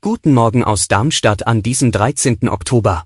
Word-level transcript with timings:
Guten 0.00 0.34
Morgen 0.34 0.62
aus 0.62 0.86
Darmstadt 0.86 1.48
an 1.48 1.64
diesem 1.64 1.90
13. 1.90 2.48
Oktober. 2.48 3.04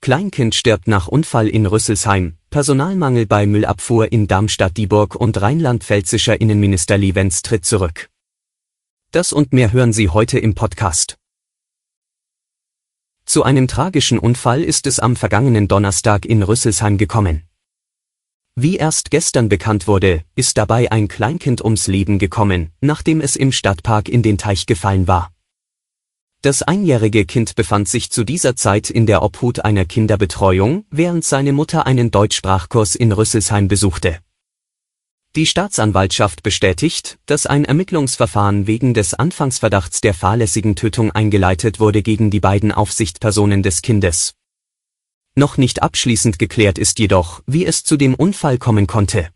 Kleinkind 0.00 0.56
stirbt 0.56 0.88
nach 0.88 1.06
Unfall 1.06 1.46
in 1.46 1.66
Rüsselsheim, 1.66 2.38
Personalmangel 2.50 3.26
bei 3.26 3.46
Müllabfuhr 3.46 4.10
in 4.10 4.26
Darmstadt-Dieburg 4.26 5.14
und 5.14 5.40
rheinland-pfälzischer 5.40 6.40
Innenminister 6.40 6.98
Livenz 6.98 7.42
tritt 7.42 7.64
zurück. 7.64 8.10
Das 9.12 9.32
und 9.32 9.52
mehr 9.52 9.72
hören 9.72 9.92
Sie 9.92 10.08
heute 10.08 10.40
im 10.40 10.56
Podcast. 10.56 11.16
Zu 13.26 13.44
einem 13.44 13.68
tragischen 13.68 14.18
Unfall 14.18 14.64
ist 14.64 14.88
es 14.88 14.98
am 14.98 15.14
vergangenen 15.14 15.68
Donnerstag 15.68 16.26
in 16.26 16.42
Rüsselsheim 16.42 16.98
gekommen. 16.98 17.48
Wie 18.56 18.76
erst 18.76 19.10
gestern 19.10 19.48
bekannt 19.48 19.88
wurde, 19.88 20.22
ist 20.36 20.58
dabei 20.58 20.92
ein 20.92 21.08
Kleinkind 21.08 21.64
ums 21.64 21.88
Leben 21.88 22.20
gekommen, 22.20 22.70
nachdem 22.80 23.20
es 23.20 23.34
im 23.34 23.50
Stadtpark 23.50 24.08
in 24.08 24.22
den 24.22 24.38
Teich 24.38 24.66
gefallen 24.66 25.08
war. 25.08 25.32
Das 26.40 26.62
einjährige 26.62 27.24
Kind 27.24 27.56
befand 27.56 27.88
sich 27.88 28.12
zu 28.12 28.22
dieser 28.22 28.54
Zeit 28.54 28.90
in 28.90 29.06
der 29.06 29.22
Obhut 29.22 29.64
einer 29.64 29.84
Kinderbetreuung, 29.84 30.84
während 30.90 31.24
seine 31.24 31.52
Mutter 31.52 31.86
einen 31.86 32.12
Deutschsprachkurs 32.12 32.94
in 32.94 33.10
Rüsselsheim 33.10 33.66
besuchte. 33.66 34.20
Die 35.34 35.46
Staatsanwaltschaft 35.46 36.44
bestätigt, 36.44 37.18
dass 37.26 37.46
ein 37.46 37.64
Ermittlungsverfahren 37.64 38.68
wegen 38.68 38.94
des 38.94 39.14
Anfangsverdachts 39.14 40.00
der 40.00 40.14
fahrlässigen 40.14 40.76
Tötung 40.76 41.10
eingeleitet 41.10 41.80
wurde 41.80 42.04
gegen 42.04 42.30
die 42.30 42.38
beiden 42.38 42.70
Aufsichtspersonen 42.70 43.64
des 43.64 43.82
Kindes. 43.82 44.34
Noch 45.36 45.56
nicht 45.56 45.82
abschließend 45.82 46.38
geklärt 46.38 46.78
ist 46.78 47.00
jedoch, 47.00 47.42
wie 47.46 47.66
es 47.66 47.82
zu 47.82 47.96
dem 47.96 48.14
Unfall 48.14 48.56
kommen 48.58 48.86
konnte. 48.86 49.30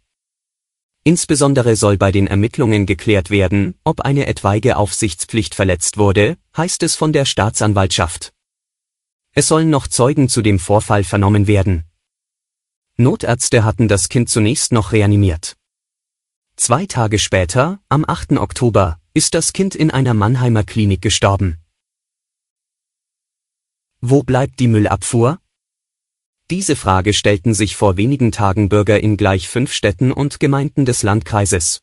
Insbesondere 1.03 1.75
soll 1.75 1.97
bei 1.97 2.13
den 2.13 2.27
Ermittlungen 2.27 2.87
geklärt 2.87 3.31
werden, 3.31 3.75
ob 3.83 4.03
eine 4.03 4.27
etwaige 4.27 4.77
Aufsichtspflicht 4.77 5.55
verletzt 5.55 5.97
wurde, 5.97 6.37
heißt 6.57 6.83
es 6.83 6.95
von 6.95 7.13
der 7.13 7.25
Staatsanwaltschaft. 7.25 8.33
Es 9.33 9.49
sollen 9.49 9.71
noch 9.71 9.89
Zeugen 9.89 10.29
zu 10.29 10.43
dem 10.43 10.59
Vorfall 10.59 11.03
vernommen 11.03 11.47
werden. 11.47 11.85
Notärzte 12.97 13.65
hatten 13.65 13.89
das 13.89 14.09
Kind 14.09 14.29
zunächst 14.29 14.73
noch 14.73 14.93
reanimiert. 14.93 15.57
Zwei 16.57 16.87
Tage 16.87 17.19
später, 17.19 17.81
am 17.89 18.05
8. 18.07 18.33
Oktober, 18.33 19.01
ist 19.15 19.35
das 19.35 19.53
Kind 19.53 19.75
in 19.75 19.91
einer 19.91 20.15
Mannheimer 20.15 20.65
Klinik 20.65 21.03
gestorben. 21.03 21.59
Wo 24.01 24.23
bleibt 24.23 24.61
die 24.61 24.69
Müllabfuhr? 24.69 25.41
Diese 26.51 26.77
Frage 26.77 27.13
stellten 27.13 27.53
sich 27.53 27.77
vor 27.77 27.99
wenigen 27.99 28.33
Tagen 28.33 28.71
Bürger 28.71 29.01
in 29.01 29.19
gleich 29.19 29.51
fünf 29.51 29.71
Städten 29.71 30.13
und 30.13 30.41
Gemeinden 30.41 30.87
des 30.87 31.03
Landkreises. 31.03 31.83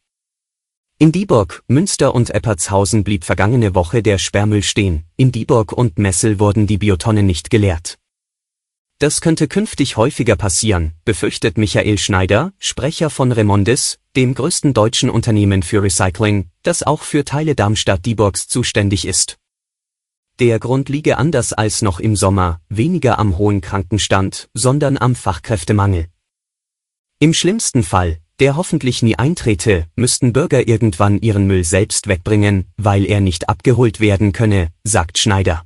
In 0.98 1.12
Dieburg, 1.12 1.62
Münster 1.68 2.16
und 2.16 2.32
Eppertshausen 2.32 3.04
blieb 3.04 3.26
vergangene 3.26 3.76
Woche 3.76 4.02
der 4.02 4.18
Sperrmüll 4.18 4.64
stehen, 4.64 5.04
in 5.18 5.32
Dieburg 5.32 5.72
und 5.72 6.00
Messel 6.00 6.40
wurden 6.40 6.66
die 6.66 6.80
Biotonnen 6.80 7.28
nicht 7.28 7.52
geleert. 7.52 8.00
Das 8.98 9.22
könnte 9.22 9.48
künftig 9.48 9.98
häufiger 9.98 10.36
passieren, 10.36 10.94
befürchtet 11.04 11.60
Michael 11.60 12.00
Schneider, 12.00 12.54
Sprecher 12.58 13.12
von 13.12 13.32
Remondis, 13.34 14.00
dem 14.16 14.34
größten 14.34 14.74
deutschen 14.74 15.12
Unternehmen 15.12 15.62
für 15.62 15.84
Recycling, 15.84 16.50
das 16.64 16.82
auch 16.82 17.04
für 17.04 17.24
Teile 17.24 17.54
Darmstadt-Dieburgs 17.54 18.48
zuständig 18.48 19.06
ist. 19.06 19.38
Der 20.40 20.60
Grund 20.60 20.90
liege 20.90 21.18
anders 21.18 21.54
als 21.54 21.82
noch 21.82 22.02
im 22.02 22.18
Sommer, 22.18 22.60
weniger 22.68 23.20
am 23.20 23.38
hohen 23.38 23.62
Krankenstand, 23.62 24.50
sondern 24.54 24.98
am 24.98 25.16
Fachkräftemangel. 25.16 26.08
Im 27.20 27.34
schlimmsten 27.34 27.84
Fall, 27.84 28.20
der 28.40 28.58
hoffentlich 28.58 29.02
nie 29.02 29.16
eintrete, 29.16 29.88
müssten 29.96 30.34
Bürger 30.34 30.68
irgendwann 30.68 31.22
ihren 31.22 31.48
Müll 31.48 31.64
selbst 31.64 32.08
wegbringen, 32.08 32.66
weil 32.76 33.06
er 33.06 33.22
nicht 33.22 33.48
abgeholt 33.48 34.02
werden 34.02 34.34
könne, 34.34 34.74
sagt 34.84 35.20
Schneider. 35.20 35.64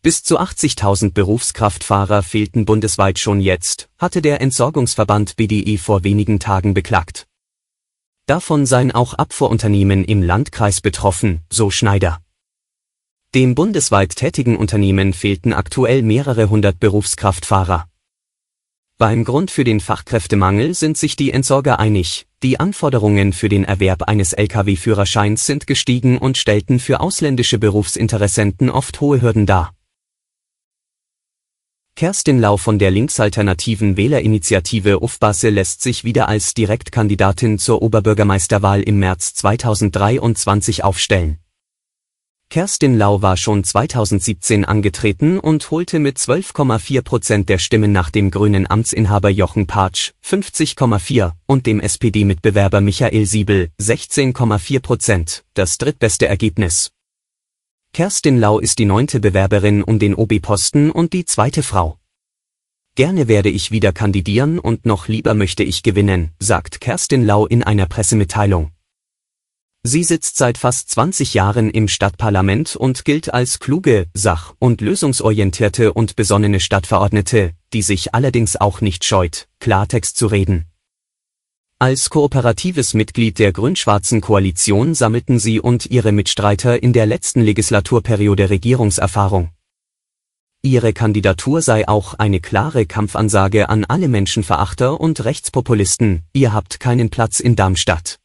Bis 0.00 0.22
zu 0.22 0.40
80.000 0.40 1.12
Berufskraftfahrer 1.12 2.22
fehlten 2.22 2.64
bundesweit 2.64 3.18
schon 3.18 3.42
jetzt, 3.42 3.90
hatte 3.98 4.22
der 4.22 4.40
Entsorgungsverband 4.40 5.36
BDE 5.36 5.76
vor 5.76 6.02
wenigen 6.02 6.40
Tagen 6.40 6.72
beklagt. 6.72 7.26
Davon 8.24 8.64
seien 8.64 8.90
auch 8.90 9.12
Abfuhrunternehmen 9.12 10.02
im 10.04 10.22
Landkreis 10.22 10.80
betroffen, 10.80 11.42
so 11.50 11.70
Schneider. 11.70 12.22
Dem 13.32 13.54
bundesweit 13.54 14.16
tätigen 14.16 14.56
Unternehmen 14.56 15.12
fehlten 15.12 15.52
aktuell 15.52 16.02
mehrere 16.02 16.50
hundert 16.50 16.80
Berufskraftfahrer. 16.80 17.86
Beim 18.98 19.22
Grund 19.22 19.52
für 19.52 19.62
den 19.62 19.78
Fachkräftemangel 19.78 20.74
sind 20.74 20.98
sich 20.98 21.14
die 21.14 21.30
Entsorger 21.30 21.78
einig, 21.78 22.26
die 22.42 22.58
Anforderungen 22.58 23.32
für 23.32 23.48
den 23.48 23.62
Erwerb 23.62 24.02
eines 24.08 24.32
Lkw-Führerscheins 24.32 25.46
sind 25.46 25.68
gestiegen 25.68 26.18
und 26.18 26.38
stellten 26.38 26.80
für 26.80 26.98
ausländische 26.98 27.58
Berufsinteressenten 27.58 28.68
oft 28.68 29.00
hohe 29.00 29.22
Hürden 29.22 29.46
dar. 29.46 29.74
Kerstin 31.94 32.40
Lau 32.40 32.56
von 32.56 32.80
der 32.80 32.90
linksalternativen 32.90 33.96
Wählerinitiative 33.96 35.04
UFBASE 35.04 35.50
lässt 35.50 35.82
sich 35.82 36.02
wieder 36.02 36.26
als 36.26 36.54
Direktkandidatin 36.54 37.60
zur 37.60 37.80
Oberbürgermeisterwahl 37.80 38.82
im 38.82 38.98
März 38.98 39.34
2023 39.34 40.82
aufstellen. 40.82 41.38
Kerstin 42.50 42.98
Lau 42.98 43.22
war 43.22 43.36
schon 43.36 43.62
2017 43.62 44.64
angetreten 44.64 45.38
und 45.38 45.70
holte 45.70 46.00
mit 46.00 46.18
12,4 46.18 47.02
Prozent 47.02 47.48
der 47.48 47.58
Stimmen 47.58 47.92
nach 47.92 48.10
dem 48.10 48.32
grünen 48.32 48.68
Amtsinhaber 48.68 49.30
Jochen 49.30 49.68
Patsch 49.68 50.10
50,4 50.26 51.30
und 51.46 51.66
dem 51.66 51.78
SPD-Mitbewerber 51.78 52.80
Michael 52.80 53.24
Siebel 53.24 53.70
16,4 53.80 54.80
Prozent, 54.80 55.44
das 55.54 55.78
drittbeste 55.78 56.26
Ergebnis. 56.26 56.90
Kerstin 57.92 58.40
Lau 58.40 58.58
ist 58.58 58.80
die 58.80 58.84
neunte 58.84 59.20
Bewerberin 59.20 59.84
um 59.84 60.00
den 60.00 60.16
OB-Posten 60.16 60.90
und 60.90 61.12
die 61.12 61.26
zweite 61.26 61.62
Frau. 61.62 62.00
Gerne 62.96 63.28
werde 63.28 63.48
ich 63.48 63.70
wieder 63.70 63.92
kandidieren 63.92 64.58
und 64.58 64.86
noch 64.86 65.06
lieber 65.06 65.34
möchte 65.34 65.62
ich 65.62 65.84
gewinnen, 65.84 66.32
sagt 66.40 66.80
Kerstin 66.80 67.24
Lau 67.24 67.46
in 67.46 67.62
einer 67.62 67.86
Pressemitteilung. 67.86 68.72
Sie 69.82 70.04
sitzt 70.04 70.36
seit 70.36 70.58
fast 70.58 70.90
20 70.90 71.32
Jahren 71.32 71.70
im 71.70 71.88
Stadtparlament 71.88 72.76
und 72.76 73.06
gilt 73.06 73.32
als 73.32 73.60
kluge, 73.60 74.08
sach- 74.12 74.54
und 74.58 74.82
lösungsorientierte 74.82 75.94
und 75.94 76.16
besonnene 76.16 76.60
Stadtverordnete, 76.60 77.54
die 77.72 77.80
sich 77.80 78.14
allerdings 78.14 78.56
auch 78.56 78.82
nicht 78.82 79.06
scheut, 79.06 79.48
Klartext 79.58 80.18
zu 80.18 80.26
reden. 80.26 80.66
Als 81.78 82.10
kooperatives 82.10 82.92
Mitglied 82.92 83.38
der 83.38 83.52
grün-schwarzen 83.52 84.20
Koalition 84.20 84.94
sammelten 84.94 85.38
sie 85.38 85.60
und 85.60 85.86
ihre 85.86 86.12
Mitstreiter 86.12 86.82
in 86.82 86.92
der 86.92 87.06
letzten 87.06 87.40
Legislaturperiode 87.40 88.50
Regierungserfahrung. 88.50 89.48
Ihre 90.60 90.92
Kandidatur 90.92 91.62
sei 91.62 91.88
auch 91.88 92.12
eine 92.12 92.40
klare 92.40 92.84
Kampfansage 92.84 93.70
an 93.70 93.86
alle 93.86 94.08
Menschenverachter 94.08 95.00
und 95.00 95.24
Rechtspopulisten, 95.24 96.20
ihr 96.34 96.52
habt 96.52 96.80
keinen 96.80 97.08
Platz 97.08 97.40
in 97.40 97.56
Darmstadt. 97.56 98.19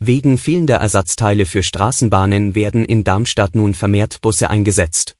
Wegen 0.00 0.38
fehlender 0.38 0.76
Ersatzteile 0.76 1.44
für 1.44 1.64
Straßenbahnen 1.64 2.54
werden 2.54 2.84
in 2.84 3.02
Darmstadt 3.02 3.56
nun 3.56 3.74
vermehrt 3.74 4.20
Busse 4.20 4.48
eingesetzt. 4.48 5.16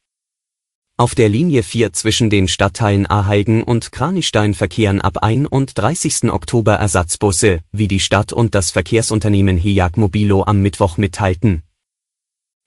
Auf 0.96 1.16
der 1.16 1.28
Linie 1.28 1.64
4 1.64 1.92
zwischen 1.92 2.30
den 2.30 2.46
Stadtteilen 2.46 3.04
Aheigen 3.06 3.64
und 3.64 3.90
Kranichstein 3.90 4.54
verkehren 4.54 5.00
ab 5.00 5.18
31. 5.22 6.30
Oktober 6.30 6.74
Ersatzbusse, 6.74 7.58
wie 7.72 7.88
die 7.88 7.98
Stadt 7.98 8.32
und 8.32 8.54
das 8.54 8.70
Verkehrsunternehmen 8.70 9.56
Hiag 9.56 9.96
Mobilo 9.96 10.44
am 10.44 10.60
Mittwoch 10.60 10.96
mitteilten. 10.96 11.62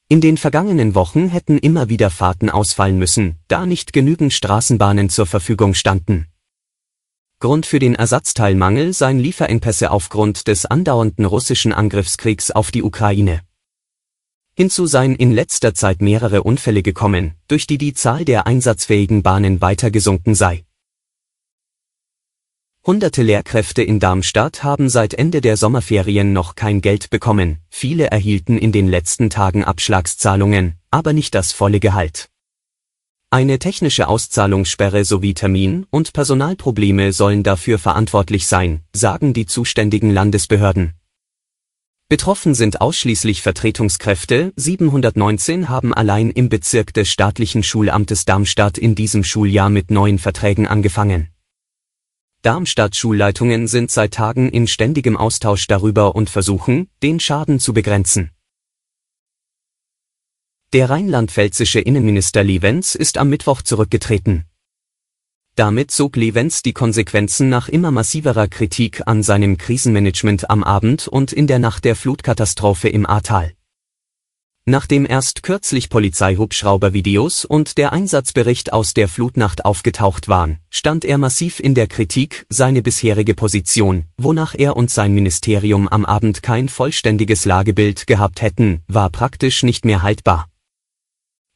In 0.09 0.19
den 0.19 0.35
vergangenen 0.35 0.95
Wochen 0.95 1.29
hätten 1.29 1.57
immer 1.57 1.87
wieder 1.87 2.09
Fahrten 2.09 2.49
ausfallen 2.49 2.97
müssen, 2.97 3.37
da 3.47 3.65
nicht 3.65 3.93
genügend 3.93 4.33
Straßenbahnen 4.33 5.07
zur 5.07 5.27
Verfügung 5.27 5.73
standen. 5.73 6.30
Grund 7.41 7.65
für 7.65 7.79
den 7.79 7.95
Ersatzteilmangel 7.95 8.93
seien 8.93 9.17
Lieferengpässe 9.17 9.89
aufgrund 9.89 10.47
des 10.47 10.67
andauernden 10.67 11.25
russischen 11.25 11.73
Angriffskriegs 11.73 12.51
auf 12.51 12.69
die 12.69 12.83
Ukraine. 12.83 13.41
Hinzu 14.55 14.85
seien 14.85 15.15
in 15.15 15.31
letzter 15.31 15.73
Zeit 15.73 16.03
mehrere 16.03 16.43
Unfälle 16.43 16.83
gekommen, 16.83 17.33
durch 17.47 17.65
die 17.65 17.79
die 17.79 17.95
Zahl 17.95 18.25
der 18.25 18.45
einsatzfähigen 18.45 19.23
Bahnen 19.23 19.59
weiter 19.59 19.89
gesunken 19.89 20.35
sei. 20.35 20.65
Hunderte 22.85 23.23
Lehrkräfte 23.23 23.81
in 23.81 23.99
Darmstadt 23.99 24.63
haben 24.63 24.87
seit 24.87 25.15
Ende 25.15 25.41
der 25.41 25.57
Sommerferien 25.57 26.33
noch 26.33 26.53
kein 26.53 26.79
Geld 26.79 27.09
bekommen, 27.09 27.57
viele 27.69 28.11
erhielten 28.11 28.57
in 28.59 28.71
den 28.71 28.87
letzten 28.87 29.31
Tagen 29.31 29.63
Abschlagszahlungen, 29.63 30.75
aber 30.91 31.11
nicht 31.11 31.33
das 31.33 31.53
volle 31.53 31.79
Gehalt. 31.79 32.30
Eine 33.33 33.59
technische 33.59 34.09
Auszahlungssperre 34.09 35.05
sowie 35.05 35.33
Termin- 35.33 35.85
und 35.89 36.11
Personalprobleme 36.11 37.13
sollen 37.13 37.43
dafür 37.43 37.79
verantwortlich 37.79 38.45
sein, 38.45 38.81
sagen 38.93 39.31
die 39.31 39.45
zuständigen 39.45 40.11
Landesbehörden. 40.11 40.95
Betroffen 42.09 42.53
sind 42.55 42.81
ausschließlich 42.81 43.41
Vertretungskräfte, 43.41 44.51
719 44.57 45.69
haben 45.69 45.93
allein 45.93 46.29
im 46.29 46.49
Bezirk 46.49 46.93
des 46.93 47.07
staatlichen 47.07 47.63
Schulamtes 47.63 48.25
Darmstadt 48.25 48.77
in 48.77 48.95
diesem 48.95 49.23
Schuljahr 49.23 49.69
mit 49.69 49.91
neuen 49.91 50.19
Verträgen 50.19 50.67
angefangen. 50.67 51.29
Darmstadt-Schulleitungen 52.41 53.67
sind 53.67 53.91
seit 53.91 54.13
Tagen 54.13 54.49
in 54.49 54.67
ständigem 54.67 55.15
Austausch 55.15 55.67
darüber 55.67 56.15
und 56.15 56.29
versuchen, 56.29 56.89
den 57.01 57.21
Schaden 57.21 57.61
zu 57.61 57.71
begrenzen. 57.71 58.31
Der 60.73 60.89
rheinland-pfälzische 60.89 61.81
Innenminister 61.81 62.45
Levens 62.45 62.95
ist 62.95 63.17
am 63.17 63.27
Mittwoch 63.27 63.61
zurückgetreten. 63.61 64.45
Damit 65.55 65.91
zog 65.91 66.15
Levens 66.15 66.61
die 66.61 66.71
Konsequenzen 66.71 67.49
nach 67.49 67.67
immer 67.67 67.91
massiverer 67.91 68.47
Kritik 68.47 69.01
an 69.05 69.21
seinem 69.21 69.57
Krisenmanagement 69.57 70.49
am 70.49 70.63
Abend 70.63 71.09
und 71.09 71.33
in 71.33 71.45
der 71.45 71.59
Nacht 71.59 71.83
der 71.83 71.97
Flutkatastrophe 71.97 72.87
im 72.87 73.05
Ahrtal. 73.05 73.51
Nachdem 74.63 75.05
erst 75.05 75.43
kürzlich 75.43 75.89
Polizeihubschrauber-Videos 75.89 77.43
und 77.43 77.77
der 77.77 77.91
Einsatzbericht 77.91 78.71
aus 78.71 78.93
der 78.93 79.09
Flutnacht 79.09 79.65
aufgetaucht 79.65 80.29
waren, 80.29 80.59
stand 80.69 81.03
er 81.03 81.17
massiv 81.17 81.59
in 81.59 81.75
der 81.75 81.87
Kritik, 81.87 82.45
seine 82.47 82.81
bisherige 82.81 83.33
Position, 83.33 84.05
wonach 84.17 84.55
er 84.57 84.77
und 84.77 84.89
sein 84.89 85.13
Ministerium 85.13 85.89
am 85.89 86.05
Abend 86.05 86.41
kein 86.41 86.69
vollständiges 86.69 87.43
Lagebild 87.43 88.07
gehabt 88.07 88.41
hätten, 88.41 88.83
war 88.87 89.09
praktisch 89.09 89.63
nicht 89.63 89.83
mehr 89.83 90.01
haltbar. 90.01 90.50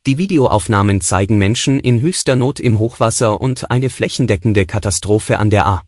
Die 0.08 0.20
Videoaufnahmen 0.20 1.02
zeigen 1.02 1.40
Menschen 1.40 1.80
in 1.80 2.00
höchster 2.00 2.36
Not 2.36 2.60
im 2.60 2.78
Hochwasser 2.78 3.42
und 3.42 3.72
eine 3.72 3.90
flächendeckende 3.90 4.68
Katastrophe 4.68 5.40
an 5.40 5.50
der 5.50 5.66
A. 5.66 5.84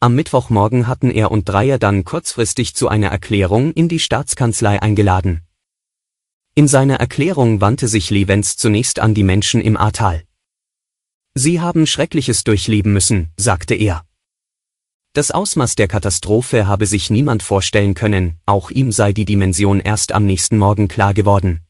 Am 0.00 0.14
Mittwochmorgen 0.14 0.86
hatten 0.86 1.10
er 1.10 1.30
und 1.30 1.46
Dreier 1.46 1.78
dann 1.78 2.04
kurzfristig 2.04 2.74
zu 2.74 2.88
einer 2.88 3.08
Erklärung 3.08 3.72
in 3.74 3.90
die 3.90 3.98
Staatskanzlei 3.98 4.80
eingeladen. 4.80 5.42
In 6.54 6.66
seiner 6.66 6.96
Erklärung 6.96 7.60
wandte 7.60 7.88
sich 7.88 8.08
Levens 8.08 8.56
zunächst 8.56 8.98
an 9.00 9.12
die 9.12 9.22
Menschen 9.22 9.60
im 9.60 9.76
Ahrtal. 9.76 10.24
Sie 11.34 11.60
haben 11.60 11.86
Schreckliches 11.86 12.42
durchleben 12.42 12.94
müssen, 12.94 13.32
sagte 13.36 13.74
er. 13.74 14.02
Das 15.12 15.30
Ausmaß 15.30 15.74
der 15.74 15.88
Katastrophe 15.88 16.66
habe 16.66 16.86
sich 16.86 17.10
niemand 17.10 17.42
vorstellen 17.42 17.92
können, 17.92 18.38
auch 18.46 18.70
ihm 18.70 18.90
sei 18.92 19.12
die 19.12 19.26
Dimension 19.26 19.78
erst 19.78 20.12
am 20.12 20.24
nächsten 20.24 20.56
Morgen 20.56 20.88
klar 20.88 21.12
geworden. 21.12 21.60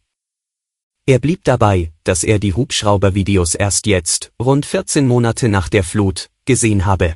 Er 1.06 1.18
blieb 1.18 1.42
dabei, 1.44 1.92
dass 2.04 2.22
er 2.22 2.38
die 2.38 2.54
Hubschraubervideos 2.54 3.54
erst 3.54 3.86
jetzt, 3.86 4.32
rund 4.40 4.64
14 4.64 5.08
Monate 5.08 5.48
nach 5.48 5.68
der 5.68 5.82
Flut, 5.82 6.30
gesehen 6.44 6.86
habe. 6.86 7.14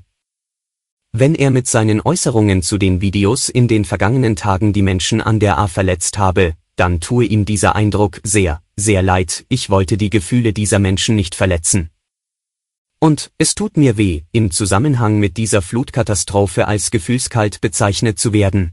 Wenn 1.13 1.37
er 1.37 1.53
mit 1.53 1.69
seinen 1.69 2.01
Äußerungen 2.01 2.63
zu 2.63 2.77
den 2.77 3.01
Videos 3.01 3.49
in 3.49 3.69
den 3.69 3.85
vergangenen 3.85 4.35
Tagen 4.35 4.73
die 4.73 4.83
Menschen 4.83 5.21
an 5.21 5.39
der 5.39 5.59
A 5.59 5.69
verletzt 5.69 6.19
habe, 6.19 6.55
dann 6.75 6.99
tue 7.01 7.25
ihm 7.25 7.45
dieser 7.45 7.77
Eindruck 7.77 8.21
sehr, 8.25 8.63
sehr 8.75 9.03
leid, 9.03 9.45
ich 9.49 9.71
wollte 9.71 9.97
die 9.97 10.11
Gefühle 10.11 10.53
dieser 10.53 10.81
Menschen 10.81 11.15
nicht 11.15 11.37
verletzen. 11.37 11.91
Und, 12.99 13.31
es 13.39 13.55
tut 13.55 13.77
mir 13.77 13.97
weh, 13.97 14.23
im 14.33 14.51
Zusammenhang 14.51 15.21
mit 15.21 15.37
dieser 15.37 15.63
Flutkatastrophe 15.63 16.67
als 16.67 16.91
gefühlskalt 16.91 17.61
bezeichnet 17.61 18.19
zu 18.19 18.33
werden. 18.33 18.73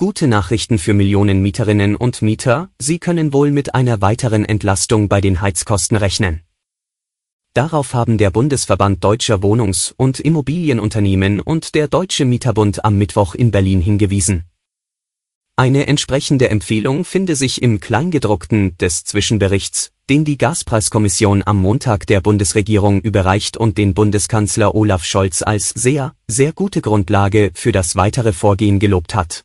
Gute 0.00 0.28
Nachrichten 0.28 0.78
für 0.78 0.94
Millionen 0.94 1.42
Mieterinnen 1.42 1.96
und 1.96 2.22
Mieter, 2.22 2.70
Sie 2.78 3.00
können 3.00 3.32
wohl 3.32 3.50
mit 3.50 3.74
einer 3.74 4.00
weiteren 4.00 4.44
Entlastung 4.44 5.08
bei 5.08 5.20
den 5.20 5.40
Heizkosten 5.40 5.96
rechnen. 5.96 6.42
Darauf 7.52 7.94
haben 7.94 8.16
der 8.16 8.30
Bundesverband 8.30 9.02
deutscher 9.02 9.42
Wohnungs- 9.42 9.92
und 9.96 10.20
Immobilienunternehmen 10.20 11.40
und 11.40 11.74
der 11.74 11.88
Deutsche 11.88 12.26
Mieterbund 12.26 12.84
am 12.84 12.96
Mittwoch 12.96 13.34
in 13.34 13.50
Berlin 13.50 13.80
hingewiesen. 13.80 14.44
Eine 15.56 15.88
entsprechende 15.88 16.48
Empfehlung 16.48 17.04
finde 17.04 17.34
sich 17.34 17.60
im 17.60 17.80
Kleingedruckten 17.80 18.78
des 18.78 19.02
Zwischenberichts, 19.02 19.90
den 20.08 20.24
die 20.24 20.38
Gaspreiskommission 20.38 21.42
am 21.44 21.56
Montag 21.56 22.06
der 22.06 22.20
Bundesregierung 22.20 23.00
überreicht 23.00 23.56
und 23.56 23.76
den 23.76 23.94
Bundeskanzler 23.94 24.76
Olaf 24.76 25.02
Scholz 25.02 25.42
als 25.42 25.70
sehr, 25.70 26.14
sehr 26.28 26.52
gute 26.52 26.82
Grundlage 26.82 27.50
für 27.54 27.72
das 27.72 27.96
weitere 27.96 28.32
Vorgehen 28.32 28.78
gelobt 28.78 29.16
hat. 29.16 29.44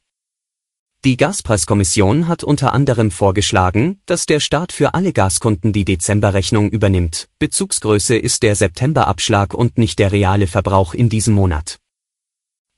Die 1.06 1.18
Gaspreiskommission 1.18 2.30
hat 2.30 2.46
unter 2.46 2.72
anderem 2.72 3.12
vorgeschlagen, 3.12 4.00
dass 4.06 4.26
der 4.26 4.40
Staat 4.40 4.72
für 4.72 4.94
alle 4.94 5.12
Gaskunden 5.12 5.74
die 5.74 5.84
Dezemberrechnung 5.84 6.70
übernimmt. 6.70 7.28
Bezugsgröße 7.40 8.16
ist 8.16 8.42
der 8.42 8.56
Septemberabschlag 8.56 9.54
und 9.54 9.78
nicht 9.78 10.00
der 10.00 10.14
reale 10.14 10.48
Verbrauch 10.48 10.94
in 10.94 11.10
diesem 11.10 11.34
Monat. 11.34 11.80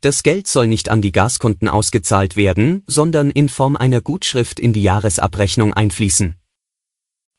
Das 0.01 0.23
Geld 0.23 0.47
soll 0.47 0.65
nicht 0.65 0.89
an 0.89 1.03
die 1.03 1.11
Gaskunden 1.11 1.69
ausgezahlt 1.69 2.35
werden, 2.35 2.81
sondern 2.87 3.29
in 3.29 3.47
Form 3.47 3.75
einer 3.75 4.01
Gutschrift 4.01 4.59
in 4.59 4.73
die 4.73 4.81
Jahresabrechnung 4.81 5.75
einfließen. 5.75 6.33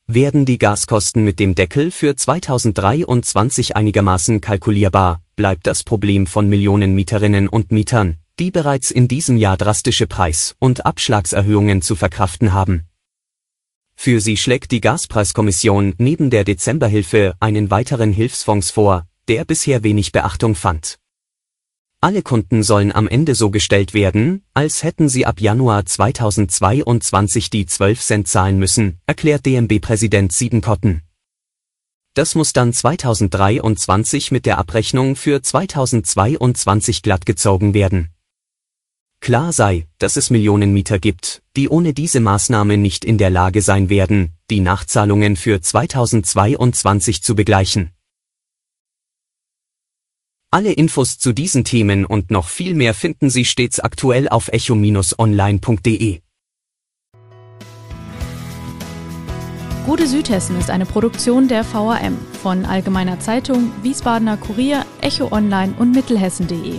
Werden 0.06 0.44
die 0.44 0.58
Gaskosten 0.58 1.24
mit 1.24 1.40
dem 1.40 1.56
Deckel 1.56 1.90
für 1.90 2.14
2023 2.14 3.74
einigermaßen 3.74 4.40
kalkulierbar, 4.40 5.20
bleibt 5.34 5.66
das 5.66 5.82
Problem 5.82 6.28
von 6.28 6.48
Millionen 6.48 6.94
Mieterinnen 6.94 7.48
und 7.48 7.72
Mietern, 7.72 8.18
die 8.38 8.50
bereits 8.50 8.90
in 8.90 9.08
diesem 9.08 9.36
Jahr 9.36 9.56
drastische 9.56 10.06
Preis- 10.06 10.54
und 10.58 10.84
Abschlagserhöhungen 10.84 11.82
zu 11.82 11.96
verkraften 11.96 12.52
haben. 12.52 12.86
Für 13.94 14.20
sie 14.20 14.36
schlägt 14.36 14.72
die 14.72 14.82
Gaspreiskommission 14.82 15.94
neben 15.96 16.28
der 16.28 16.44
Dezemberhilfe 16.44 17.34
einen 17.40 17.70
weiteren 17.70 18.12
Hilfsfonds 18.12 18.70
vor, 18.70 19.06
der 19.28 19.44
bisher 19.44 19.82
wenig 19.82 20.12
Beachtung 20.12 20.54
fand. 20.54 20.98
Alle 22.02 22.22
Kunden 22.22 22.62
sollen 22.62 22.92
am 22.92 23.08
Ende 23.08 23.34
so 23.34 23.50
gestellt 23.50 23.94
werden, 23.94 24.44
als 24.52 24.82
hätten 24.82 25.08
sie 25.08 25.24
ab 25.24 25.40
Januar 25.40 25.86
2022 25.86 27.48
die 27.48 27.64
12 27.64 28.00
Cent 28.00 28.28
zahlen 28.28 28.58
müssen, 28.58 29.00
erklärt 29.06 29.46
DMB-Präsident 29.46 30.30
Siebenkotten. 30.30 31.02
Das 32.12 32.34
muss 32.34 32.52
dann 32.52 32.72
2023 32.72 34.30
mit 34.30 34.44
der 34.46 34.58
Abrechnung 34.58 35.16
für 35.16 35.42
2022 35.42 37.02
glattgezogen 37.02 37.72
werden. 37.72 38.15
Klar 39.26 39.52
sei, 39.52 39.88
dass 39.99 40.14
es 40.14 40.30
Millionen 40.30 40.73
Mieter 40.73 41.00
gibt, 41.00 41.42
die 41.56 41.68
ohne 41.68 41.92
diese 41.92 42.21
Maßnahme 42.21 42.76
nicht 42.76 43.04
in 43.04 43.18
der 43.18 43.28
Lage 43.28 43.61
sein 43.61 43.88
werden, 43.88 44.35
die 44.50 44.61
Nachzahlungen 44.61 45.35
für 45.35 45.61
2022 45.61 47.25
zu 47.25 47.35
begleichen. 47.35 47.90
Alle 50.52 50.71
Infos 50.71 51.18
zu 51.18 51.33
diesen 51.33 51.64
Themen 51.64 52.06
und 52.06 52.30
noch 52.30 52.47
viel 52.47 52.75
mehr 52.75 52.95
finden 52.95 53.28
Sie 53.28 53.45
stets 53.45 53.80
aktuell 53.80 54.28
auf 54.28 54.47
echo-online.de. 54.47 56.21
Gute 59.87 60.06
Südhessen 60.06 60.56
ist 60.56 60.71
eine 60.71 60.87
Produktion 60.87 61.49
der 61.49 61.64
VAM 61.64 62.16
von 62.45 62.64
Allgemeiner 62.64 63.18
Zeitung, 63.18 63.73
Wiesbadener 63.83 64.37
Kurier, 64.37 64.87
Echo 65.00 65.33
Online 65.33 65.75
und 65.80 65.90
Mittelhessen.de. 65.90 66.78